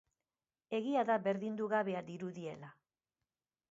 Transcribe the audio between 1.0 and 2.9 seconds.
da berdindugabea dirudiela.